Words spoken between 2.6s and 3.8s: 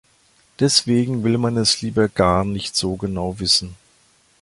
so genau wissen.